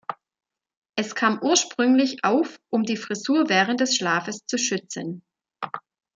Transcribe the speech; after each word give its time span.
Es 0.95 1.13
kam 1.13 1.37
ursprünglich 1.43 2.23
auf, 2.23 2.59
um 2.71 2.81
die 2.85 2.97
Frisur 2.97 3.49
während 3.49 3.81
des 3.81 3.95
Schlafes 3.95 4.39
zu 4.47 4.57
schützen. 4.57 5.21